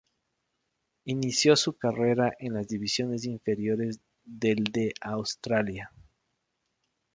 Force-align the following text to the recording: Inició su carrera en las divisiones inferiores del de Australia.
Inició 1.05 1.55
su 1.55 1.77
carrera 1.77 2.31
en 2.39 2.55
las 2.55 2.67
divisiones 2.67 3.23
inferiores 3.25 3.99
del 4.23 4.63
de 4.63 4.95
Australia. 4.99 5.91